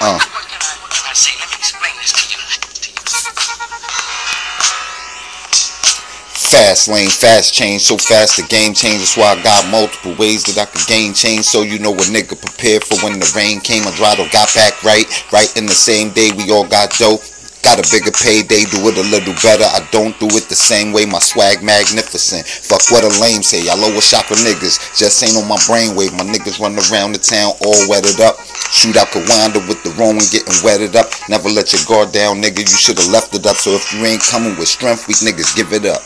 Let 0.00 0.14
me 0.14 1.58
explain 1.58 1.90
this 1.98 2.12
to 2.12 2.22
you. 2.30 2.38
Fast 6.38 6.88
lane, 6.88 7.10
fast 7.10 7.52
change, 7.52 7.82
so 7.82 7.98
fast 7.98 8.36
the 8.36 8.46
game 8.46 8.74
changes. 8.74 9.16
Why 9.16 9.34
I 9.34 9.42
got 9.42 9.68
multiple 9.70 10.14
ways 10.14 10.44
that 10.44 10.56
I 10.56 10.66
could 10.70 10.86
gain 10.86 11.14
change. 11.14 11.46
So 11.46 11.62
you 11.62 11.80
know 11.80 11.92
a 11.94 12.06
nigga 12.14 12.40
prepared 12.40 12.84
for 12.84 12.94
when 13.04 13.18
the 13.18 13.26
rain 13.34 13.60
came. 13.60 13.82
I 13.82 13.90
Andrado 13.90 14.30
got 14.30 14.54
back 14.54 14.82
right, 14.84 15.04
right 15.32 15.50
in 15.56 15.66
the 15.66 15.74
same 15.74 16.10
day 16.10 16.30
we 16.30 16.50
all 16.52 16.66
got 16.66 16.94
dope. 16.94 17.20
Got 17.66 17.82
a 17.82 17.86
bigger 17.90 18.14
payday, 18.14 18.70
do 18.70 18.78
it 18.86 18.96
a 18.96 19.06
little 19.10 19.34
better. 19.42 19.66
I 19.66 19.82
don't 19.90 20.14
do 20.22 20.30
it 20.38 20.46
the 20.48 20.54
same 20.54 20.92
way, 20.92 21.06
my 21.06 21.18
swag 21.18 21.60
magnificent. 21.60 22.46
Fuck 22.46 22.86
what 22.94 23.02
a 23.02 23.10
lame 23.20 23.42
say, 23.42 23.66
y'all 23.66 23.76
lower 23.76 24.00
shopper 24.00 24.38
niggas. 24.38 24.78
Just 24.96 25.20
ain't 25.26 25.36
on 25.36 25.48
my 25.50 25.58
brainwave, 25.66 26.14
my 26.14 26.24
niggas 26.24 26.62
run 26.62 26.78
around 26.78 27.12
the 27.12 27.18
town 27.18 27.52
all 27.66 27.82
wetted 27.90 28.22
up. 28.22 28.38
Shoot 28.70 28.96
out 28.96 29.08
Kawanda 29.08 29.66
with 29.66 29.82
the 29.82 29.90
wrong 29.96 30.18
getting 30.30 30.52
wetted 30.62 30.94
up. 30.96 31.08
Never 31.28 31.48
let 31.48 31.72
your 31.72 31.82
guard 31.88 32.12
down, 32.12 32.42
nigga, 32.42 32.60
you 32.60 32.76
should've 32.76 33.08
left 33.10 33.34
it 33.34 33.46
up. 33.46 33.56
So 33.56 33.70
if 33.72 33.92
you 33.92 34.04
ain't 34.04 34.22
coming 34.22 34.56
with 34.58 34.68
strength, 34.68 35.08
weak 35.08 35.18
niggas 35.18 35.56
give 35.56 35.72
it 35.72 35.86
up. 35.86 36.02